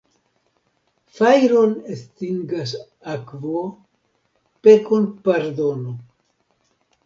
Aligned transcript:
Fajron 1.17 1.75
estingas 1.97 2.71
akvo, 3.17 3.61
pekon 4.65 5.05
pardono. 5.29 5.99